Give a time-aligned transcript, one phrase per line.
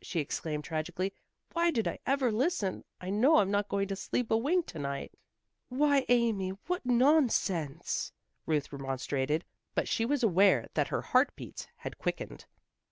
[0.00, 1.12] she exclaimed tragically.
[1.52, 2.84] "Why did I ever listen?
[3.00, 5.10] I know I'm not going to sleep a wink to night."
[5.68, 8.12] "Why, Amy, what nonsense!"
[8.46, 12.46] Ruth remonstrated, but she was aware that her heartbeats had quickened.